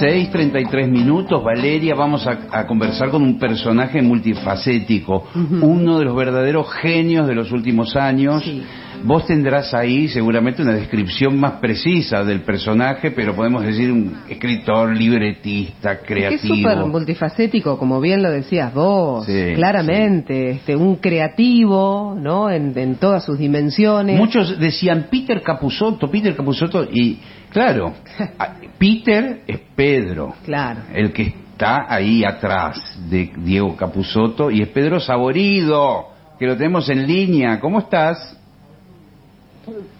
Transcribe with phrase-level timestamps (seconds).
[0.00, 5.24] 16, 33 minutos, Valeria, vamos a, a conversar con un personaje multifacético,
[5.62, 8.42] uno de los verdaderos genios de los últimos años.
[8.44, 8.62] Sí.
[9.04, 14.96] Vos tendrás ahí seguramente una descripción más precisa del personaje, pero podemos decir un escritor,
[14.96, 16.54] libretista, creativo.
[16.54, 20.50] es súper multifacético, como bien lo decías vos, Sí, claramente.
[20.50, 22.50] Este, un creativo, ¿no?
[22.50, 24.18] En, en todas sus dimensiones.
[24.18, 27.18] Muchos decían Peter Capusotto, Peter Capusotto, y
[27.56, 27.92] claro,
[28.38, 30.80] a- Peter es Pedro, Claro.
[30.92, 32.76] el que está ahí atrás
[33.08, 37.58] de Diego Capusotto, y es Pedro Saborido, que lo tenemos en línea.
[37.58, 38.36] ¿Cómo estás?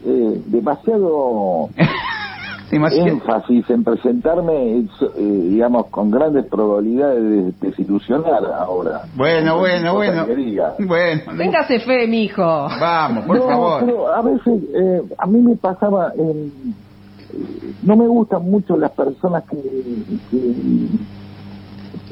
[0.05, 1.70] eh, demasiado
[2.70, 9.02] Demasiado- énfasis en presentarme, es, eh, digamos, con grandes probabilidades de desilusionar ahora.
[9.14, 10.27] Bueno, bueno, bueno.
[10.80, 12.42] Bueno, Téngase fe, mijo.
[12.45, 13.83] vamos, por no, favor.
[13.86, 16.50] pero a veces, eh, a mí me pasaba, eh,
[17.83, 19.56] no me gustan mucho las personas que,
[20.31, 21.06] que-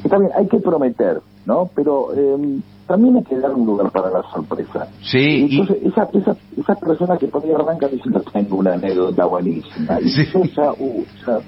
[0.03, 1.71] está bien, hay que prometer, ¿no?
[1.75, 4.89] Pero eh, también hay que dar un lugar para la sorpresa.
[4.99, 9.25] Sí, y- Entonces, esa, esa, esas personas que por ahí arrancan diciendo tengo una anécdota
[9.25, 9.99] buenísima.
[10.01, 10.25] Y Sí.
[10.33, 11.39] yo ya, uh, ya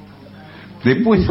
[0.84, 1.28] Después,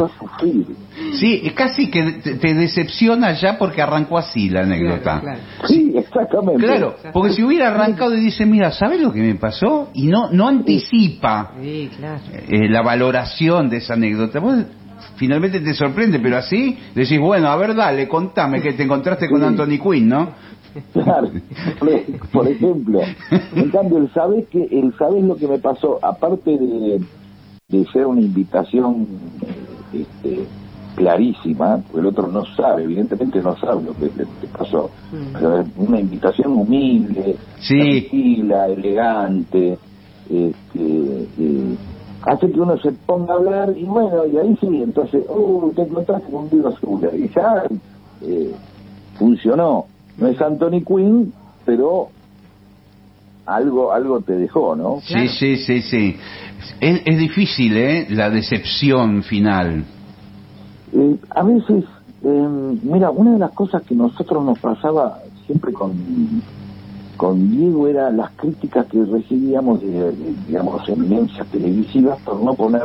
[1.19, 2.03] sí, es casi que
[2.39, 5.21] te, decepciona ya porque arrancó así la anécdota.
[5.21, 5.67] Claro, claro.
[5.67, 6.63] Sí, exactamente.
[6.65, 9.89] Claro, porque si hubiera arrancado y dice, mira, ¿sabes lo que me pasó?
[9.93, 12.21] Y no, no anticipa Sí, claro.
[12.49, 14.39] eh, la valoración de esa anécdota.
[14.39, 14.55] Vos
[15.15, 19.39] finalmente te sorprende, pero así decís, bueno, a ver, dale, contame que te encontraste con
[19.41, 19.45] Sí.
[19.47, 20.29] Anthony Quinn, ¿no?
[20.93, 21.29] Claro,
[21.79, 22.99] por- por ejemplo.
[23.55, 26.99] En cambio, el sabes que el sabes lo que me pasó, aparte de,
[27.69, 29.05] de ser una invitación
[29.41, 30.47] eh, este,
[30.95, 34.89] clarísima, porque el otro no sabe, evidentemente no sabe lo que le, le pasó.
[35.11, 35.33] Mm.
[35.33, 37.77] Pero es una invitación humilde, Sí.
[37.77, 39.77] tranquila, elegante,
[40.29, 41.75] este, eh,
[42.21, 45.81] hace que uno se ponga a hablar y bueno, y ahí sí, entonces, uh, te
[45.81, 47.63] encontraste con un libro azul y ya
[48.21, 48.53] eh,
[49.19, 49.87] funcionó.
[50.17, 51.33] No es Anthony Quinn,
[51.65, 52.07] pero
[53.45, 54.99] algo algo te dejó, ¿no?
[55.05, 55.27] Claro.
[55.27, 56.15] Sí, sí, sí, sí.
[56.79, 58.07] Es, es difícil, ¿eh?
[58.09, 59.83] La decepción final.
[60.93, 61.83] Eh, a veces,
[62.23, 62.47] eh,
[62.83, 65.93] mira, una de las cosas que nosotros nos pasaba siempre con,
[67.17, 72.81] con Diego era las críticas que recibíamos de, de, digamos, eminencias televisivas por no poner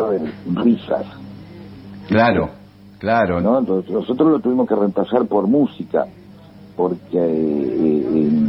[0.54, 1.04] risas,
[2.08, 2.50] Claro,
[2.98, 3.40] claro.
[3.40, 3.58] ¿no?
[3.60, 6.06] Entonces, nosotros lo tuvimos que reemplazar por música,
[6.76, 8.41] porque eh, eh,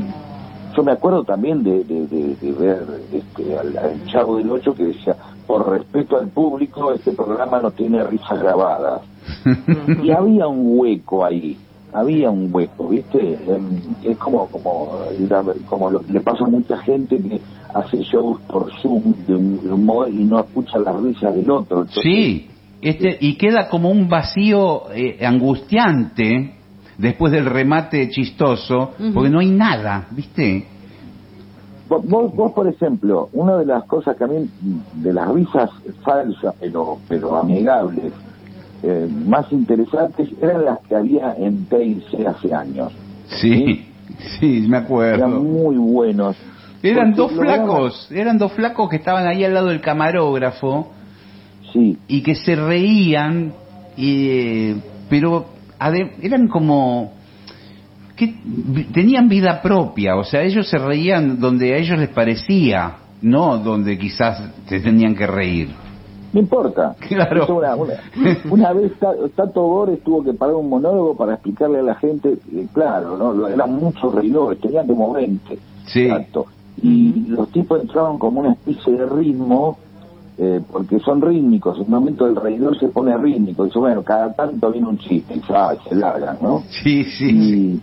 [0.76, 4.74] yo me acuerdo también de, de, de- de ver este, al, al Chavo del Ocho
[4.74, 5.16] que decía,
[5.48, 9.02] por respeto al público, este programa no tiene risas grabadas.
[10.04, 11.58] y había un hueco ahí
[11.94, 14.98] había un hueco viste Em, es como como
[15.70, 17.40] como lo- le pasa a mucha gente que
[17.74, 22.48] hace shows por zoom de modo y no escucha las risas del otro Entonces, Sí,
[22.82, 26.56] este, y queda como un vacío eh, angustiante
[26.98, 30.68] después del remate chistoso, porque no hay nada, ¿viste?
[31.90, 34.50] Vos, vos, vos, por ejemplo, una de las cosas que a mí,
[34.96, 35.70] de las risas
[36.04, 38.14] falsas, pero, pero amigables,
[38.84, 42.92] eh, más interesantes, eran las que había en TIC hace años.
[43.28, 43.86] Sí,
[44.40, 45.16] sí, me acuerdo.
[45.16, 46.36] Eran muy buenos.
[46.82, 50.90] Eran dos flacos, eran dos flacos que estaban ahí al lado del camarógrafo
[51.74, 53.52] Sí, y que se reían,
[53.98, 54.76] y, eh,
[55.10, 55.46] pero
[56.22, 57.14] eran como
[58.16, 58.36] que
[58.94, 63.98] tenían vida propia, o sea, ellos se reían donde a ellos les parecía, no donde
[63.98, 65.70] quizás se tenían que reír.
[66.32, 66.96] no importa.
[67.08, 67.48] Claro.
[67.58, 67.94] Una, una,
[68.52, 72.38] una vez Ta- Tato Bores tuvo que parar un monólogo para explicarle a la gente,
[72.54, 73.48] eh, claro, ¿no?
[73.48, 75.58] eran muchos reidores, tenían como 20.
[75.88, 76.08] Sí.
[76.82, 79.78] Y los tipos entraban como una especie de ritmo,
[80.38, 81.78] eh, porque son rítmicos.
[81.78, 83.66] En un momento el reidor se pone rítmico.
[83.66, 86.64] Dice, bueno, cada tanto viene un chiste y ah, se largan, ¿no?
[86.70, 87.82] Sí, sí, Y-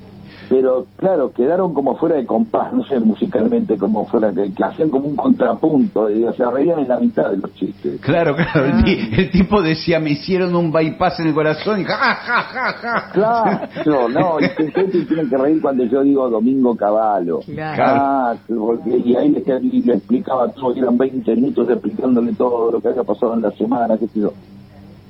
[0.51, 4.91] pero claro, quedaron como fuera de compás, no sé musicalmente como fuera, que, que hacían
[4.91, 8.01] como un contrapunto, y, o sea, reían en la mitad de los chistes.
[8.01, 8.67] Claro, claro.
[8.67, 12.73] El, el tipo decía, me hicieron un bypass en el corazón y ja, ja, ja,
[12.73, 13.11] ja.
[13.13, 17.39] Claro, no, y que se tienen que reír cuando yo digo Domingo Caballo.
[17.47, 17.85] Claro.
[17.87, 22.73] Ah, porque, y ahí le, y le explicaba todo, y eran 20 minutos explicándole todo
[22.73, 24.33] lo que había pasado en la semana, qué sé yo.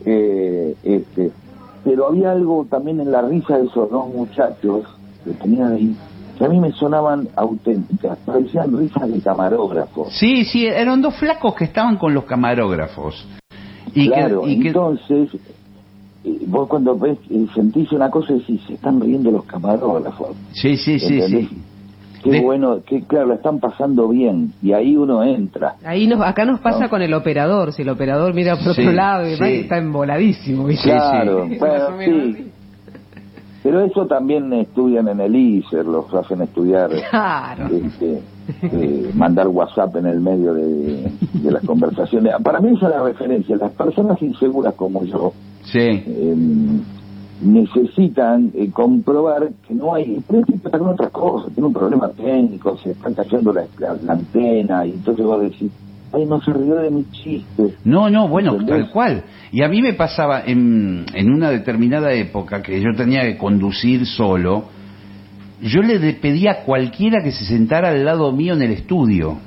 [0.04, 1.32] Eh, este,
[1.82, 4.84] pero había algo también en la risa de esos dos muchachos
[5.24, 5.96] que tenían ahí,
[6.38, 10.06] que a mí me sonaban auténticas, parecían risas de camarógrafo.
[10.10, 13.26] Sí, sí, eran dos flacos que estaban con los camarógrafos.
[13.94, 15.28] Y claro, que, y que- entonces,
[16.24, 20.36] eh, vos cuando ves, eh, sentís una cosa y decís, se están riendo los camarógrafos.
[20.52, 21.48] Sí, sí, sí, sí.
[22.22, 25.76] qué De- bueno, que claro, la están pasando bien y ahí uno entra.
[25.84, 26.90] Ahí nos, acá nos pasa No.
[26.90, 29.44] con el operador, si el operador mira por Sí, otro lado y sí.
[29.62, 30.66] está emboladísimo.
[30.82, 32.52] claro, bueno, sí.
[33.62, 37.66] Pero eso también estudian en el ISER, los hacen estudiar, Claro.
[37.76, 38.22] este,
[38.62, 42.32] eh, mandar WhatsApp en el medio de, de las conversaciones.
[42.42, 43.56] Para mí esa es la referencia.
[43.56, 45.78] Las personas inseguras como yo Sí.
[45.78, 46.34] eh,
[47.42, 52.76] necesitan eh, comprobar que no hay, pero está con otras cosas, tiene un problema técnico,
[52.78, 55.70] se está cayendo la, la- la antena y entonces vos decís,
[56.12, 57.74] ay, no se rió de mi chiste.
[57.84, 58.84] No, no, bueno, ¿Entendés?
[58.84, 59.24] tal cual.
[59.52, 64.06] Y a mí me pasaba en, en una determinada época que yo tenía que conducir
[64.06, 64.64] solo,
[65.62, 69.38] yo le pedía a cualquiera que se sentara al lado mío en el estudio.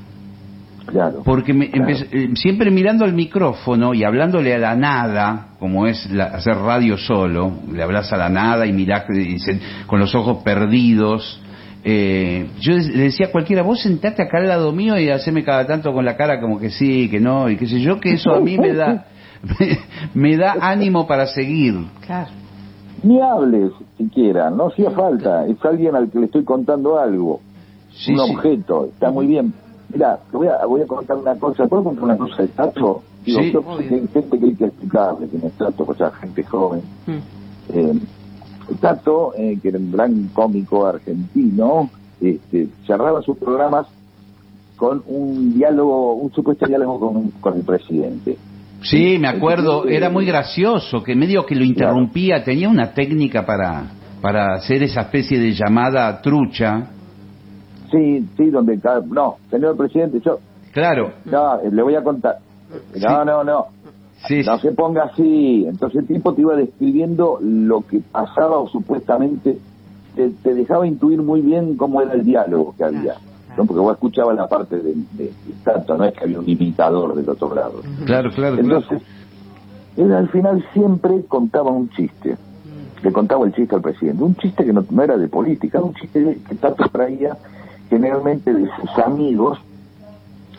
[0.85, 1.21] Claro.
[1.23, 1.89] Porque me Claro.
[1.89, 6.55] empecé- eh, siempre mirando el micrófono y hablándole a la nada, como es la- hacer
[6.57, 11.39] radio solo, le hablas a la nada y mirás y se- con los ojos perdidos.
[11.85, 15.67] Eh, yo le decía a cualquiera, vos sentate acá al lado mío y haceme cada
[15.67, 18.31] tanto con la cara como que sí, que no, y qué sé yo, que eso
[18.33, 19.05] a mí me da,
[19.59, 19.77] me,
[20.13, 21.75] me da ánimo para seguir.
[22.05, 22.31] Claro.
[23.03, 27.41] Ni hables siquiera, no hacía falta, es alguien al que le estoy contando algo,
[27.91, 28.33] Sí, un sí.
[28.33, 29.53] objeto, está muy bien.
[29.91, 33.03] Mira, te voy a, voy a contar una cosa, ¿puedo contar una cosa de Tato?
[33.25, 33.51] Digo, Sí.
[33.51, 36.11] yo sé que hay gente que hay que explicarle que no es Tato, o sea,
[36.11, 36.81] gente joven.
[37.05, 37.11] Mm.
[37.73, 37.93] Eh,
[38.79, 41.89] Tato, eh, que era un gran cómico argentino,
[42.21, 43.87] este, cerraba sus programas
[44.75, 48.37] con un diálogo, un supuesto diálogo con, con el presidente.
[48.81, 52.93] Sí, me acuerdo, Entonces, era eh, muy gracioso, que medio que lo interrumpía, tenía una
[52.93, 56.87] técnica para, para hacer esa especie de llamada trucha.
[57.91, 60.39] Sí, sí, donde no, señor presidente, yo,
[60.73, 62.37] Claro, no, eh, le voy a contar.
[62.99, 63.67] No, no, no,
[64.27, 65.65] sí, no se ponga así.
[65.67, 69.57] Entonces el tipo te iba describiendo lo que pasaba o supuestamente
[70.15, 73.15] te, te dejaba intuir muy bien cómo era el diálogo que había.
[73.57, 73.65] ¿no?
[73.65, 77.15] Porque vos escuchabas la parte de, de, de Tato, no es que había un imitador
[77.15, 77.81] del otro lado.
[78.05, 78.57] claro, claro, claro.
[78.57, 79.01] Entonces,
[79.95, 82.35] él al final siempre contaba un chiste.
[83.03, 84.23] Le contaba el chiste al presidente.
[84.23, 87.37] Un chiste que no, no era de política, un chiste que Tato traía
[87.89, 89.59] generalmente de sus amigos,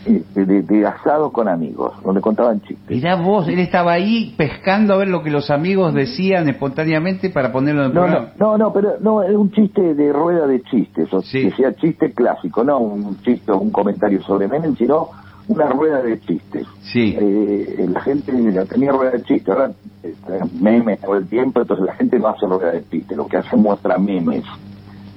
[0.06, 2.89] este, de, de asados con amigos, donde contaban chistes.
[2.91, 7.53] Mirá vos, él estaba ahí pescando a ver lo que los amigos decían espontáneamente para
[7.53, 8.33] ponerlo en el No, no, programa.
[8.39, 11.43] no, no, pero no, es un chiste de rueda de chistes, o Sí.
[11.49, 15.09] que sea chiste clásico, no un chiste un comentario sobre Menem, sino
[15.49, 16.67] una rueda de chistes.
[16.81, 18.33] Sí, Eh, la gente
[18.71, 19.71] tenía rueda de chiste, ahora
[20.03, 20.15] eh,
[20.61, 23.57] memes todo el tiempo, entonces la gente no hace rueda de chiste, lo que hace
[23.57, 24.45] muestra memes,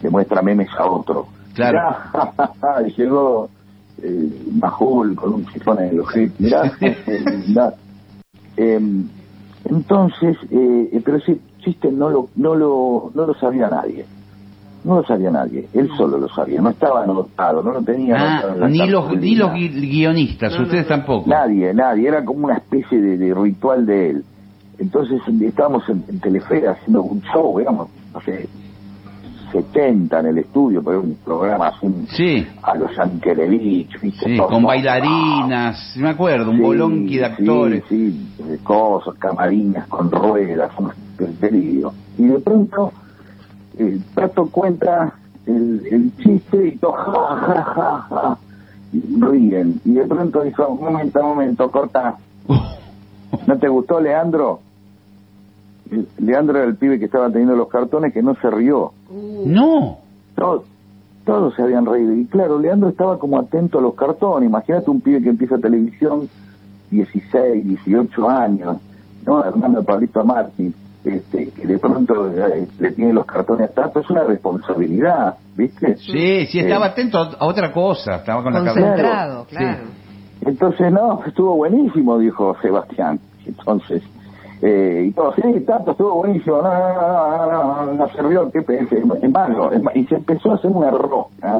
[0.01, 1.27] le muestra memes a otro.
[1.53, 1.79] Claro.
[2.13, 3.49] Mirá, y llegó
[4.03, 4.29] eh,
[4.59, 6.71] Majul con un sifón en el ojete, mirá,
[7.47, 7.73] mirá.
[8.55, 9.07] Em,
[9.65, 14.05] entonces, eh, eh, pero ese chiste no lo, no lo, no lo sabía nadie.
[14.83, 18.41] No lo sabía nadie, él solo lo sabía, no estaba anotado, no lo tenía ah,
[18.53, 21.29] en la ni los, ni los gui- guionistas, ustedes tampoco.
[21.29, 24.23] Nadie, nadie, era como una especie de, de ritual de él.
[24.79, 28.47] Entonces estábamos en, en Telefe haciendo un show, éramos, no sé,
[29.51, 35.93] 70 en el estudio, pero un programa así Sí, a los Yankelevich, sí, con bailarinas,
[35.97, 37.83] me acuerdo, un Sí, bolonqui de actores.
[37.89, 38.33] Sí,
[38.63, 40.91] cosas, camarinas con ruedas, un
[41.39, 41.93] delirio.
[42.17, 42.91] Y de pronto,
[43.77, 45.13] el Tato cuenta
[45.45, 48.37] el, el chiste y todo, ja, ja, ja, ja,
[48.91, 49.81] y ríen.
[49.85, 52.15] Y de pronto dijo, un momento, un momento, corta.
[53.47, 54.61] ¿No te gustó, Leandro?
[56.19, 58.91] Leandro era el pibe que estaba teniendo los cartones que no se rió.
[59.45, 59.99] No,
[60.35, 60.63] Todos,
[61.25, 62.13] todos se habían reído.
[62.13, 64.47] Y claro, Leandro estaba como atento a los cartones.
[64.49, 66.29] Imagínate un pibe que empieza televisión,
[66.91, 68.77] 16, 18 años,
[69.25, 69.43] ¿no?
[69.43, 73.99] Hernando Pablito Martí, este, que de pronto eh, le tiene los cartones a Tato.
[73.99, 75.97] Es una responsabilidad, ¿viste?
[75.97, 79.45] sí, sí, estaba Eh, atento a otra cosa, estaba con la cabeza.
[79.49, 79.55] Sí.
[79.55, 79.81] claro.
[80.41, 83.19] Entonces, no, estuvo buenísimo, dijo Sebastián.
[83.45, 84.01] Entonces,
[84.61, 88.21] eh, y todo, sí, Tato, estuvo buenísimo, no, no, no, no, no, no, no se
[88.23, 91.59] rió, qué es ma- y se empezó a hacer una roca.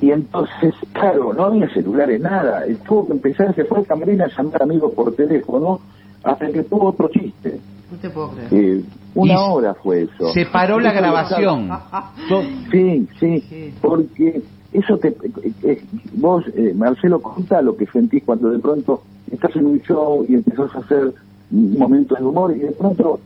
[0.00, 4.28] Y entonces, claro, no había celulares, nada, tuvo que empezar, se fue al camerino a
[4.36, 5.80] llamar amigos por teléfono,
[6.24, 7.60] hasta que tuvo otro chiste.
[7.90, 8.52] No te puedo creer.
[8.54, 8.84] Eh,
[9.14, 10.28] una Y hora fue eso.
[10.32, 11.68] Se paró la grabación.
[12.72, 13.74] Sí, sí, Sí.
[13.82, 15.08] porque eso te...
[15.08, 15.82] eh, eh,
[16.14, 20.34] vos, eh, Marcelo, contá lo que sentís cuando de pronto estás en un show y
[20.34, 21.12] empezás a hacer
[21.52, 23.20] un momento de humor y de pronto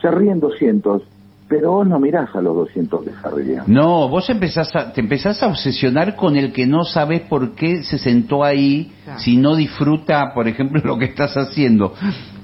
[0.00, 1.02] se ríen 200,
[1.48, 3.62] pero vos no mirás a los 200 que se ríen.
[3.66, 7.82] No, vos empezás a, te empezás a obsesionar con el que no sabes por qué
[7.82, 9.20] se sentó ahí, Claro.
[9.20, 11.94] si no disfruta, por ejemplo, lo que estás haciendo.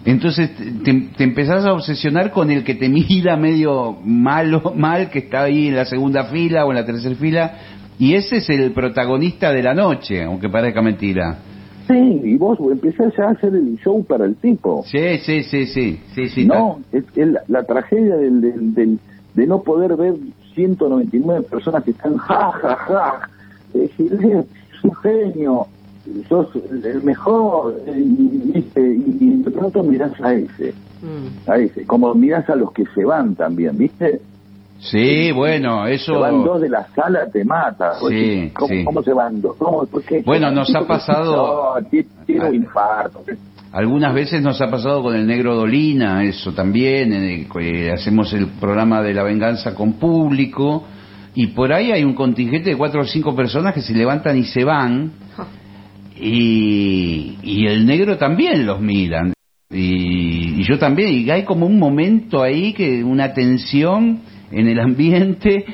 [0.05, 0.51] Entonces
[0.83, 5.43] te, te empezás a obsesionar con el que te mira medio malo, mal, que está
[5.43, 7.53] ahí en la segunda fila o en la tercera fila,
[7.99, 11.37] Y ese es el protagonista de la noche, aunque parezca mentira.
[11.91, 14.85] Sí, y vos empezás ya a hacer el show para el tipo.
[14.87, 16.45] Sí, sí, sí, sí, sí, sí.
[16.47, 18.99] no, es, es la, la tragedia del, del, del-
[19.35, 20.15] de no poder ver
[20.55, 23.29] 199 personas que están ja, ja, ja.
[23.75, 25.67] Es un genio,
[26.29, 26.49] sos
[26.85, 31.49] el mejor, y, y de pronto mirás a ese, Mm.
[31.51, 34.21] a ese, como mirás a los que se van también, ¿viste?
[34.81, 36.59] Sí, bueno, Se van dos eso...
[36.61, 37.95] de la sala, te mata.
[37.99, 38.85] Sí, Oye, ¿Cómo, sí.
[38.85, 39.57] cómo se van dos?
[39.59, 39.85] ¿Cómo?
[39.87, 40.23] ¿Por qué?
[40.25, 41.75] Bueno, nos ha pasado-
[42.27, 43.23] Tiene un infarto.
[43.73, 49.01] Algunas veces nos ha pasado con el negro Dolina, eso también, el hacemos el programa
[49.03, 50.85] de la venganza con público,
[51.37, 54.45] y por ahí hay un contingente de cuatro o cinco personas que se levantan y
[54.45, 55.13] se van,
[56.19, 59.33] y, y el negro también los miran,
[59.71, 64.81] y, y yo también, y hay como un momento ahí, que una tensión en el
[64.81, 65.65] ambiente,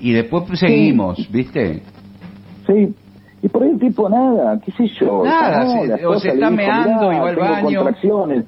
[0.00, 1.82] y después pues, seguimos, ¿viste?
[2.66, 2.94] Sí.
[3.42, 5.22] Y por ahí el tipo nada, qué sé yo.
[5.24, 7.64] Nada, no, se- o se está meando "Mirá, y va al baño".
[7.80, 8.44] contracciones.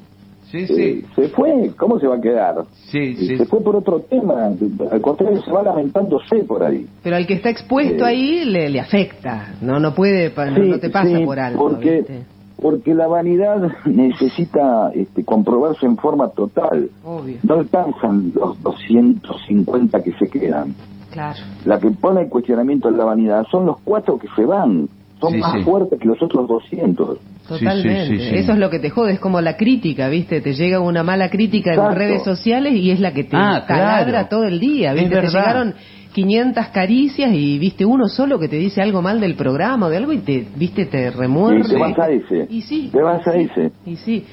[0.51, 2.57] Sí, Eh, sí, se fue, ¿cómo se va a quedar?
[2.91, 3.37] sí, Eh, sí.
[3.37, 4.47] Se fue por otro tema,
[4.91, 6.87] al contrario, se va lamentándose por ahí.
[7.05, 8.09] Pero al que está expuesto Eh.
[8.09, 11.57] ahí le, le afecta, no no puede, no, Sí, no te pasa sí, por alto.
[11.57, 12.23] Porque, ¿viste?
[12.61, 16.91] Porque la vanidad necesita este, comprobarse en forma total.
[17.05, 20.75] Obvio, No alcanzan los 250 que se quedan.
[21.11, 21.39] claro.
[21.65, 24.89] La que pone en cuestionamiento la vanidad son los cuatro que se van.
[25.21, 25.63] Son Sí, más sí.
[25.63, 27.19] fuertes que los otros 200.
[27.47, 28.07] Totalmente.
[28.07, 28.37] sí, sí, sí.
[28.37, 30.41] Eso es lo que te jode, es como la crítica, ¿viste?
[30.41, 31.99] Te llega una mala crítica en Exacto.
[31.99, 34.29] redes sociales y es la que te Ah, taladra claro.
[34.31, 35.11] todo el día, Es ¿viste?
[35.11, 35.33] Te verdad.
[35.41, 35.75] llegaron
[36.13, 39.97] 500 caricias y viste uno solo que te dice algo mal del programa o de
[39.97, 41.61] algo y te, viste, te remuerde.
[41.67, 42.47] Y te vas a ese.
[42.51, 42.89] Y sí.
[42.93, 43.71] Te vas a ese.
[43.87, 44.25] Y sí.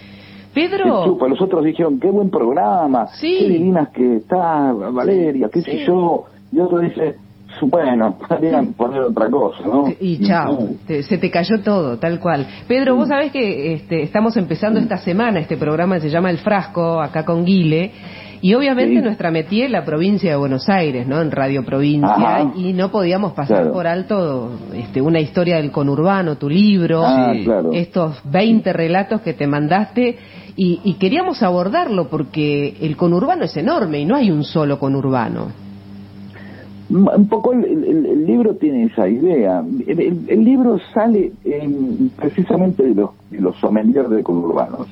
[0.54, 1.28] Pedro, chupa.
[1.28, 3.38] Los otros dijeron, qué buen programa, Sí.
[3.40, 6.26] qué divinas que está Valeria, qué sé yo.
[6.52, 7.16] Y otro dice,
[7.62, 9.86] bueno, podrían poner otra cosa, ¿no?
[10.00, 10.58] Y chao,
[10.88, 12.48] te- se te cayó todo, tal cual.
[12.68, 16.40] Pedro, vos sabés que este, estamos empezando esta semana este programa que se llama El
[16.40, 17.92] Frasco, acá con Guile,
[18.42, 19.02] y obviamente Sí.
[19.02, 21.22] nuestra metí en la provincia de Buenos Aires, ¿no?
[21.22, 22.52] En Radio Provincia, Ajá.
[22.56, 23.74] y no podíamos pasar Claro.
[23.74, 27.72] por alto este, una historia del conurbano, tu libro, Ah, claro.
[27.74, 30.18] estos 20 relatos que te mandaste,
[30.56, 35.67] y, y queríamos abordarlo porque el conurbano es enorme y no hay un solo conurbano.
[36.90, 39.62] Un poco el, el- el libro tiene esa idea.
[39.86, 44.88] El, el- libro sale em, precisamente de los, de los sommeliers de conurbanos,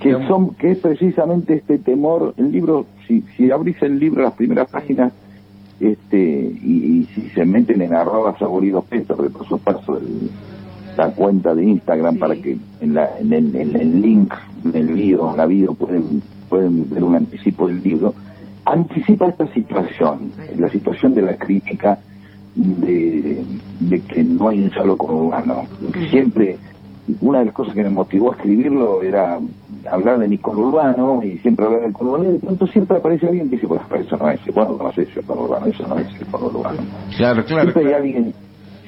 [0.00, 2.34] que son que es precisamente este temor.
[2.36, 5.12] El libro, si, si abrís el libro las primeras páginas,
[5.78, 6.18] este
[6.64, 6.72] y,
[7.02, 10.30] y si se meten en arroba saborido peso, de por supuesto el-
[10.96, 12.18] la cuenta de Instagram Sí.
[12.20, 14.34] para que en, la, en, el, en el link,
[14.64, 18.14] en el video, en la video pueden, pueden ver un anticipo del libro,
[18.72, 21.98] anticipa esta situación, la situación de la crítica
[22.54, 23.42] de,
[23.80, 25.66] de que no hay un solo conurbano.
[26.10, 26.56] Siempre,
[27.20, 29.38] una de las cosas que me motivó a escribirlo era
[29.90, 33.48] hablar de mi conurbano y siempre hablar del conurbano y de pronto siempre aparece alguien
[33.48, 36.26] que dice, pues eso no es, bueno, no es el conurbano, eso no es el
[36.26, 36.78] conurbano.
[37.16, 37.72] Claro, claro.
[37.72, 38.34] siempre hay alguien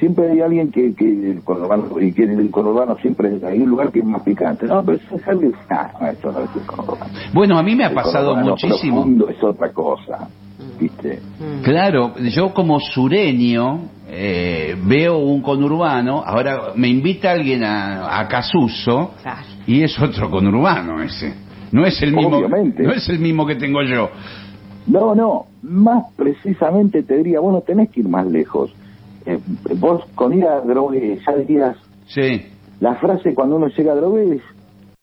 [0.00, 3.71] siempre hay alguien que, que el conurbano y que en el conurbano siempre hay un
[3.71, 6.50] lugar que es más picante no pero eso es algo ah, no, eso no es
[6.57, 8.97] el conurbano Bueno, a mí me ha El pasado muchísimo.
[9.02, 10.28] profundo es otra cosa
[10.80, 11.62] viste Mm.
[11.62, 19.12] Claro, yo como sureño eh, veo un conurbano, ahora me invita alguien a, a Casuso
[19.23, 19.40] Claro.
[19.66, 21.33] y es otro conurbano ese.
[21.73, 22.83] No es el mismo, Obviamente.
[22.83, 24.09] no es el mismo que tengo yo.
[24.87, 28.73] no no más precisamente te diría bueno tenés que ir más lejos
[29.26, 29.38] Eh,
[29.76, 32.42] vos con ir a Drogué ya dirías Sí,
[32.80, 34.42] la frase cuando uno llega a Drogué es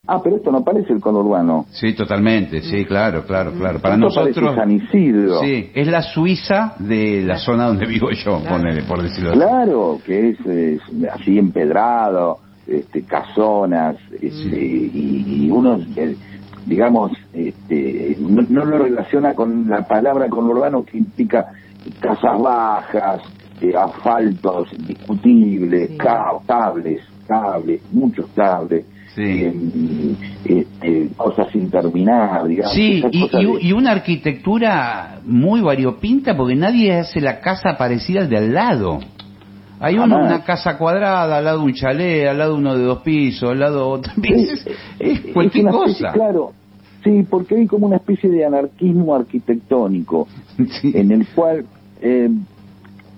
[0.07, 3.79] ah pero esto no parece el conurbano sí, totalmente, sí, claro, claro, claro.
[3.79, 5.39] Para Esto nosotros, San Isidro.
[5.41, 9.39] Sí, es la Suiza de la zona donde vivo yo, ponele, por decirlo así.
[9.39, 10.81] Claro, que es, es
[11.11, 16.15] así empedrado, este, casonas, este, y, y uno, eh,
[16.65, 21.47] digamos, este, no, no lo relaciona con la palabra conurbano que implica
[21.99, 23.21] casas bajas,
[23.61, 25.97] eh, asfaltos discutibles, Sí.
[25.97, 28.85] ca- cables, cables, muchos cables.
[29.15, 29.23] Sí.
[29.23, 32.71] eh, este, cosas sin terminar, digamos.
[32.75, 38.21] Sí, y, y- de- y una arquitectura muy variopinta porque nadie hace la casa parecida
[38.21, 38.99] al de al lado.
[39.79, 43.59] Hay una casa cuadrada, al lado un chalet, al lado uno de dos pisos, al
[43.59, 44.67] lado Sí, es,
[44.99, 46.13] es es cualquier una especie- cosa.
[46.13, 46.51] claro,
[47.03, 50.27] sí, porque hay como una especie de anarquismo arquitectónico
[50.81, 50.91] Sí.
[50.95, 51.65] en el cual
[52.01, 52.29] eh,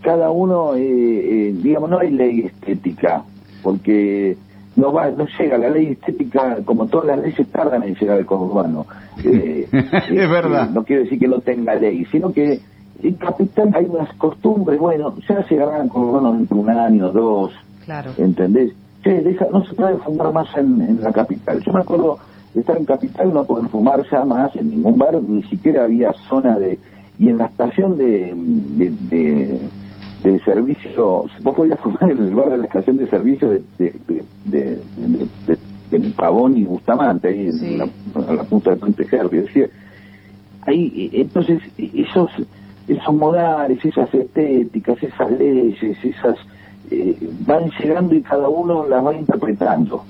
[0.01, 3.23] cada uno, eh, eh, digamos, no hay ley estética,
[3.63, 4.37] porque
[4.75, 8.25] no va, no llega la ley estética, como todas las leyes tardan en llegar al
[8.25, 8.85] conurbano.
[9.21, 10.69] Eh, Es verdad.
[10.69, 12.61] No quiero decir que no tenga ley, sino que
[13.03, 17.51] en Capital hay unas costumbres, bueno, ya se agarran con bueno, entre un año, dos,
[17.83, 18.11] Claro.
[18.17, 18.71] ¿entendés?
[19.03, 21.61] Che, deja, no se puede fumar más en, en la capital.
[21.65, 22.17] Yo me acuerdo
[22.53, 26.13] de estar en capital, no poder fumar ya más en ningún bar, ni siquiera había
[26.29, 26.77] zona de...
[27.17, 29.59] Y en la estación de, de, de,
[30.23, 34.79] de servicio, vos podías fumar en el bar de la estación de servicio de, de,
[35.45, 39.71] de, Pavón y Bustamante, ahí en la, punta de Puente decir,
[40.67, 42.29] ahí, eh, entonces, esos,
[42.87, 46.37] esos modales, esas estéticas, esas leyes, esas
[46.91, 50.03] eh, van llegando y cada uno las va interpretando.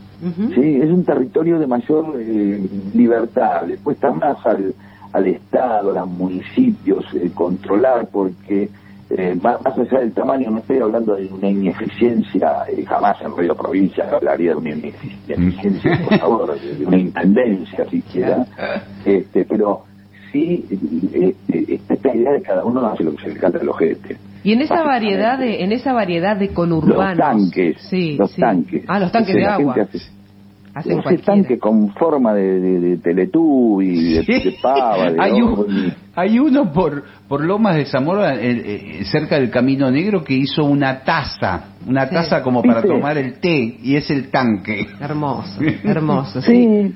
[0.53, 2.61] Sí, es un territorio de mayor eh,
[2.93, 4.73] libertad, le cuesta más al,
[5.13, 8.69] al Estado, a los municipios eh, controlar porque
[9.09, 13.35] eh, más, más allá del tamaño, no estoy hablando de una ineficiencia, eh, jamás en
[13.35, 18.45] Radio Provincia hablaría de una ineficiencia, por favor, de una intendencia siquiera,
[19.05, 19.83] este, pero
[20.31, 20.63] sí
[21.13, 24.17] eh, eh, esta idea de cada uno hace lo que se le canta el ojete.
[24.43, 27.17] Y en esa variedad de, en esa variedad de conurbanos.
[27.17, 28.39] Los tanques, Sí, los sí.
[28.41, 28.83] tanques.
[28.87, 29.75] Ah, los tanques de agua.
[29.81, 30.18] hace-
[30.79, 31.23] Hacen ese cualquiera.
[31.33, 35.93] tanque con forma de, de, de Teletubby, de, de pava, de hay, un- ovni.
[36.15, 38.39] hay uno por, por Lomas de Zamora, eh,
[38.99, 42.15] eh, cerca del Camino Negro, que hizo una taza, una Sí.
[42.15, 42.89] taza como para ¿Viste?
[42.95, 44.87] tomar el té, y es el tanque.
[44.99, 46.41] Hermoso, hermoso.
[46.41, 46.53] sí.
[46.53, 46.95] Sí.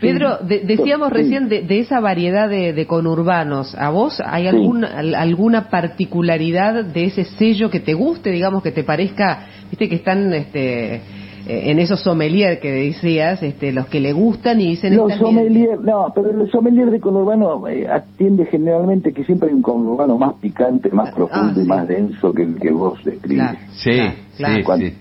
[0.00, 3.74] Pedro, de- decíamos recién de, de esa variedad de, de conurbanos.
[3.76, 8.72] ¿A vos hay algún, al- alguna particularidad de ese sello que te guste, digamos, que
[8.72, 11.00] te parezca, viste que están este,
[11.46, 14.96] eh, en esos sommelier que decías, este, los que le gustan y dicen...
[14.96, 19.24] Los "Esta es mi sommelier, no, pero los sommelier de conurbano eh, atiende generalmente que
[19.24, 22.70] siempre hay un conurbano más picante, más Ah, profundo y más denso que el que
[22.70, 23.38] vos describís.
[23.42, 23.58] Claro.
[23.72, 23.90] Sí,
[24.36, 24.80] Claro, sí, claro.
[24.80, 24.94] sí.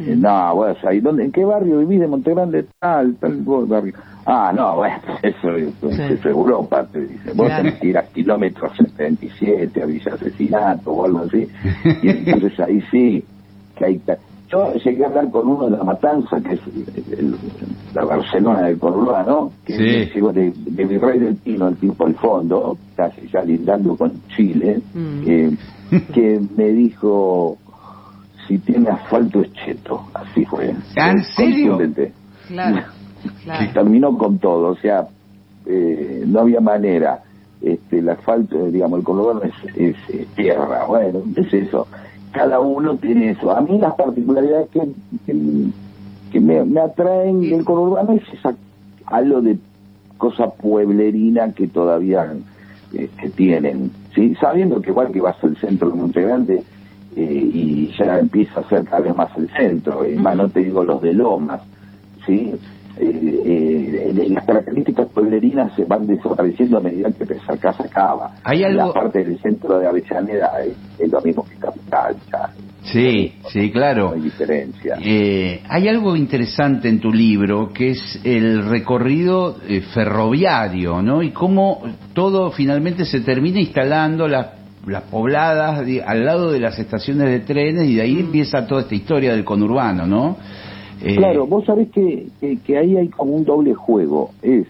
[0.00, 2.66] Eh, No, bueno, o sea, ¿y dónde, ¿en qué barrio vivís de Montegrande?
[2.78, 3.94] Tal, tal vos, barrio.
[4.26, 6.02] Ah, no, bueno, eso, es- Sí.
[6.02, 7.32] eso es Europa, te dice.
[7.34, 7.62] Vos Claro.
[7.64, 11.48] tenés que ir a kilómetros 77, a Villa Asesinato o algo así.
[12.02, 13.24] Y entonces ahí sí,
[13.76, 14.00] que hay...
[14.50, 17.36] Yo llegué a hablar con uno de La Matanza, que es el- el-
[17.94, 20.10] la Barcelona del conurbano, que Sí.
[20.14, 24.80] llegó de, de Virrey del Pino, el tipo al fondo, casi ya lindando con Chile,
[24.94, 25.20] Mm.
[25.24, 25.50] que,
[26.14, 27.58] que me dijo
[28.46, 30.74] si tiene asfalto es cheto, así fue.
[30.96, 31.78] ¿Ah, en serio?
[32.48, 32.78] Claro,
[33.22, 33.72] Y claro.
[33.74, 35.06] terminó con todo, o sea,
[35.66, 37.20] eh, no había manera.
[37.60, 41.86] Este, el asfalto, eh, digamos, el conurbano es, es, eh, tierra, bueno, es eso.
[42.38, 43.50] Cada uno tiene eso.
[43.50, 44.80] A mí las particularidades que,
[45.26, 45.36] que,
[46.30, 48.54] que me, me atraen del conurbano es esa
[49.06, 49.58] algo de
[50.18, 52.32] cosa pueblerina que todavía
[52.92, 54.34] eh, que tienen, ¿sí?
[54.40, 56.62] sabiendo que igual que vas al centro de Monte Grande
[57.16, 60.60] eh, y ya empieza a ser cada vez más el centro, y más no te
[60.60, 61.60] digo los de Lomas,
[62.26, 62.54] ¿sí?
[63.00, 68.34] Eh, eh, las características pueblerinas se van desapareciendo a medida que te acercas a Cava.
[68.44, 72.50] Hay algo- La parte del centro de Avellaneda es, es lo mismo que Capital, ya
[72.82, 74.12] Sí, sí, no claro.
[74.14, 74.96] hay diferencia.
[75.02, 81.22] Eh, hay algo interesante en tu libro que es el recorrido eh, ferroviario, ¿no?
[81.22, 81.82] Y cómo
[82.14, 84.46] todo finalmente se termina instalando las,
[84.86, 88.82] las pobladas de- al lado de las estaciones de trenes y de ahí empieza toda
[88.82, 90.36] esta historia del conurbano, ¿no?
[91.02, 94.30] Eh, Claro, vos sabés que, que, que ahí hay como un doble juego.
[94.42, 94.66] Es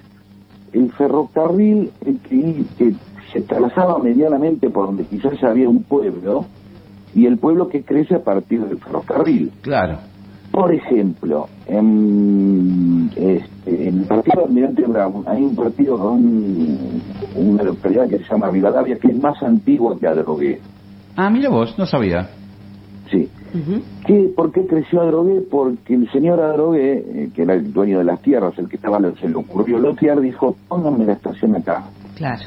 [0.73, 1.91] el ferrocarril
[2.29, 2.95] que, que
[3.33, 6.47] se trazaba medianamente por donde quizás había un pueblo
[7.15, 9.51] y el pueblo que crece a partir del ferrocarril.
[9.63, 9.99] Claro.
[10.51, 16.79] Por ejemplo, en, este, en el partido de Almirante Brown hay un partido con
[17.37, 20.61] una localidad que se llama Rivadavia que es más antigua que Adrogué.
[21.17, 22.31] Ah, mira vos, no sabía.
[23.11, 23.29] Sí.
[23.55, 23.83] Ujú.
[24.07, 25.41] ¿Qué, ¿Por qué creció Adrogué?
[25.51, 28.99] Porque el señor Adrogué, eh, que era el dueño de las tierras, el que estaba,
[29.21, 31.85] se le ocurrió lotear, dijo, pónganme la estación acá,
[32.17, 32.43] Claro.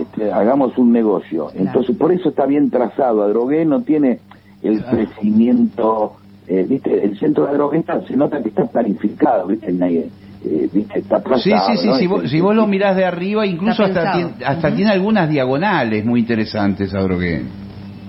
[0.00, 1.48] este, hagamos un negocio.
[1.54, 3.22] Entonces, por eso está bien trazado.
[3.22, 4.20] Adrogué no tiene
[4.62, 4.96] el Claro.
[4.96, 6.12] crecimiento,
[6.46, 10.08] eh, viste, el centro de Adrogué está- se nota que está planificado, viste, Nadie,
[10.44, 11.38] eh, viste, está trazado.
[11.42, 11.94] Sí, sí, sí, ¿no?
[11.96, 15.28] si, Es- vos, si vos lo mirás de arriba, incluso hasta, tiene, hasta tiene algunas
[15.28, 17.42] diagonales muy interesantes, Adrogué.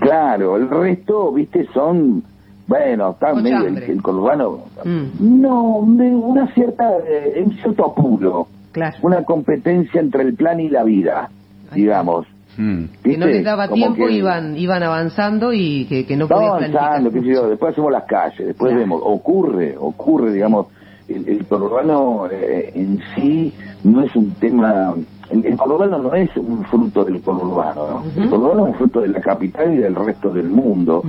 [0.00, 2.22] Claro, el resto, viste, son,
[2.66, 5.40] bueno, está medio el, el conurbano, Mm.
[5.42, 8.46] no, de una cierta, eh, en cierto apuro.
[8.72, 8.96] Claro.
[9.02, 11.28] una competencia entre el plan y la vida,
[11.72, 12.24] Ahí digamos.
[12.56, 12.84] Mm.
[13.02, 16.50] Que no les daba Como tiempo, que iban iban avanzando y que, que no podían
[16.72, 18.78] avanzando, qué sé yo, después hacemos las calles, después Claro.
[18.80, 20.66] vemos, ocurre, ocurre, digamos,
[21.08, 24.94] el, el conurbano eh, en sí no es un tema,
[25.30, 27.96] el, el conurbano no es un fruto del conurbano, ¿no?
[28.00, 28.20] Ujú.
[28.22, 31.02] el conurbano es un fruto de la capital y del resto del mundo.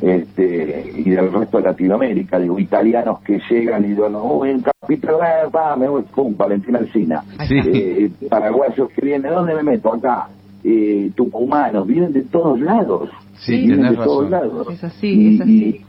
[0.00, 4.62] Este y del resto de Latinoamérica, digo, italianos que llegan y digo, no, voy en
[4.62, 7.22] capital, eh, va, me voy, pum, Valentina Alcina.
[7.46, 7.54] Sí.
[7.66, 9.92] Eh, paraguayos que vienen, ¿dónde me meto?
[9.92, 10.28] Acá.
[10.64, 13.10] eh, tucumanos, vienen de todos lados.
[13.38, 14.68] Sí, vienen de todos lados.
[14.70, 15.84] Es así, Y- es así.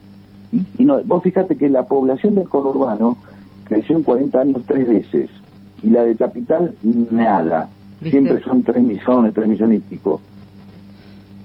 [0.51, 3.17] Y, y no, vos fíjate que la población del conurbano
[3.65, 5.29] creció en 40 años tres veces
[5.83, 7.69] y la de capital nada.
[7.99, 8.19] ¿Viste?
[8.19, 10.21] Siempre son 3 millones, 3 millones y pico.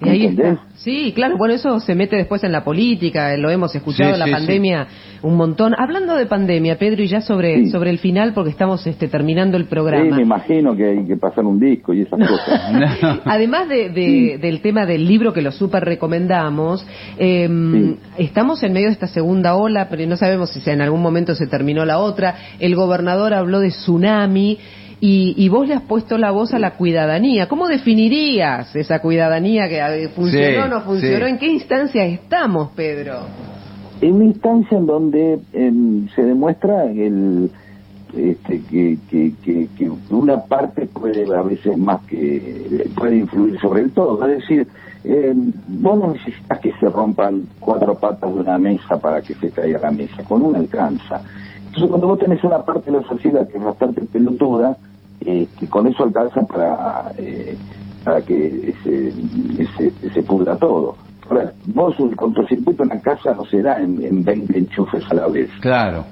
[0.05, 0.59] Y ahí está.
[0.77, 4.27] Sí, claro, bueno, eso se mete después en la política, lo hemos escuchado Sí, la
[4.27, 4.87] sí, pandemia
[5.23, 5.75] un montón.
[5.77, 7.71] Hablando de pandemia, Pedro, y ya sobre, Sí.
[7.71, 10.17] sobre el final, porque estamos este, terminando el Sí, programa.
[10.17, 12.61] me imagino que hay que pasar un disco y esas cosas.
[13.25, 16.87] Además de, de- del tema del libro que lo super recomendamos,
[17.19, 17.97] eh, Sí.
[18.19, 21.47] estamos en medio de esta segunda ola, pero no sabemos si en algún momento se
[21.47, 22.35] terminó la otra.
[22.61, 24.59] El gobernador habló de tsunami.
[25.01, 27.49] Y, y vos le has puesto la voz a la cuidadanía.
[27.49, 31.27] ¿Cómo definirías esa cuidadanía que eh, funcionó o Sí, no funcionó?
[31.27, 31.33] sí.
[31.33, 33.21] ¿En qué instancia estamos, Pedro?
[34.01, 37.51] en una instancia en donde em, se demuestra el
[38.15, 43.83] este, que, que, que, que una parte puede a veces más que puede influir sobre
[43.83, 44.67] el todo es decir
[45.05, 49.51] em, vos no necesitas que se rompan cuatro patas de una mesa para que se
[49.51, 51.23] caiga la mesa con una alcanza
[51.77, 54.77] entonces cuando vos tenés una parte de la sociedad que es bastante pelotuda
[55.21, 57.57] eh, que con eso alcanza para eh,
[58.05, 59.13] para que se,
[59.77, 60.97] se, se pudra todo
[61.29, 65.15] Ahora, vos un cortocircuito en la casa no se da en, en 20 enchufes a
[65.15, 65.51] la vez.
[65.61, 66.05] Claro.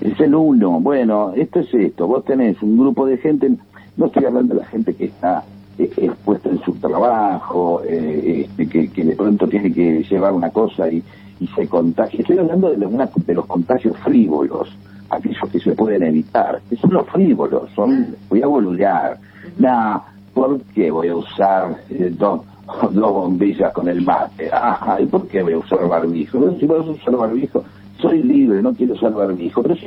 [0.00, 0.78] Es el uno.
[0.78, 2.06] Bueno, esto es esto.
[2.06, 3.50] Vos tenés un grupo de gente,
[3.96, 5.42] no estoy hablando de la gente que está
[5.76, 10.50] eh, expuesta en su trabajo, eh, este, que, que de pronto tiene que llevar una
[10.50, 11.02] cosa y,
[11.40, 12.20] y se contagia.
[12.20, 14.68] Estoy hablando de, una- de los contagios frívolos,
[15.14, 16.60] aquellos que se pueden evitar.
[16.70, 19.18] Esos son los frívolos, son, voy a boludear.
[19.58, 19.98] Nah,
[20.32, 22.42] ¿por qué voy a usar eh, dos,
[22.90, 24.50] dos bombillas con el mate?
[24.52, 26.38] Ajá, ¿y por qué voy a usar barbijo?
[26.38, 27.64] Bueno, si vas a usar barbijo,
[28.00, 29.62] soy libre, no quiero usar barbijo.
[29.62, 29.86] Pero si,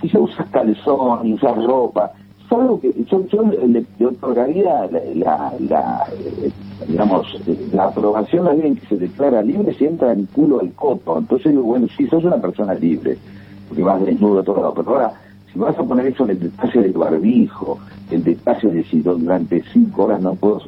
[0.00, 2.12] si ya usas calzón y usas ropa,
[2.54, 6.50] algo que yo, yo le, le otorgaría la, la, la, eh,
[6.86, 7.26] digamos,
[7.72, 11.18] la aprobación a alguien que se declara libre si entra en culo al coto.
[11.18, 13.18] Entonces digo, bueno, sí, sos una persona libre,
[13.68, 15.12] porque vas desnudo a todo lado, pero ahora,
[15.52, 17.78] si vas a poner eso en el detalle del barbijo,
[18.10, 20.60] el detalle de si durante cinco horas no puedo,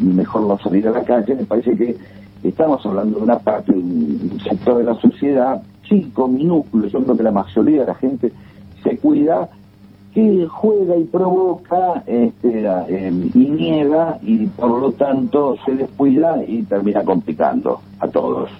[0.00, 1.96] mejor no salir a la calle, me parece que
[2.42, 7.22] estamos hablando de una parte, un sector de la sociedad chico, minúsculo, yo creo que
[7.22, 8.32] la mayoría de la gente
[8.82, 9.48] se cuida,
[10.14, 16.62] que juega y provoca este, eh, y niega y por lo tanto se descuida y
[16.64, 18.50] termina complicando a todos.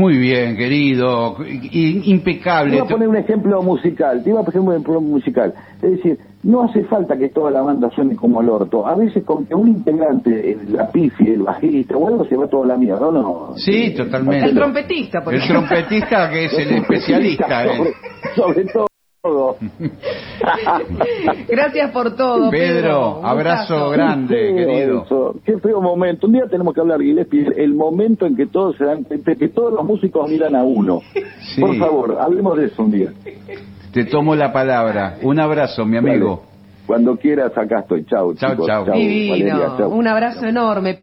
[0.00, 1.36] Muy bien, querido.
[1.46, 2.76] I- Te Impecable.
[2.76, 5.52] iba a poner un ejemplo musical, te iba a poner un ejemplo musical.
[5.82, 8.86] Es decir, no hace falta que toda la banda suene como el orto.
[8.86, 12.48] A veces con que un integrante, el- la pifie, el bajista o algo, se va
[12.48, 13.52] toda la mierda, ¿o no?
[13.56, 14.48] Sí, totalmente.
[14.48, 15.66] El trompetista, por El ejemplo.
[15.68, 17.64] trompetista que es el especialista.
[17.66, 17.92] ¿eh?
[18.34, 18.89] Sobre, sobre
[19.22, 19.56] todo.
[21.48, 23.24] Gracias por todo, Pedro.
[23.24, 25.04] Abrazo grande, querido.
[25.04, 26.26] eso, Qué feo momento.
[26.26, 29.48] Un día tenemos que hablar, Gillespie, el momento en que todos se dan cuenta, que
[29.48, 31.00] todos los músicos miran a uno.
[31.54, 31.60] Sí.
[31.60, 33.12] Por favor, hablemos de eso un día.
[33.92, 35.18] Te tomo la palabra.
[35.22, 36.44] Un abrazo, mi amigo.
[36.86, 38.04] Cuando quieras, acá estoy.
[38.06, 38.86] Chau, Chau, chau.
[38.86, 39.32] Chau, Divino.
[39.32, 39.90] Valeria, chau.
[39.90, 40.94] Un abrazo enorme.